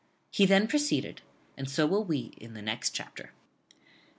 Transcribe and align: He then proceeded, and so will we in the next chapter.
He 0.31 0.47
then 0.47 0.67
proceeded, 0.67 1.21
and 1.55 1.69
so 1.69 1.85
will 1.85 2.03
we 2.03 2.33
in 2.37 2.55
the 2.55 2.63
next 2.63 2.89
chapter. 2.89 3.33